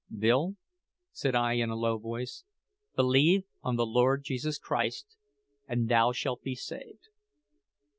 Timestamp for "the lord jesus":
3.75-4.57